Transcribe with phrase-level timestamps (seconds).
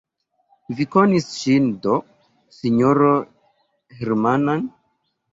[0.77, 1.97] Vi konis ŝin do,
[2.55, 3.11] sinjoro
[3.99, 4.65] Hermann!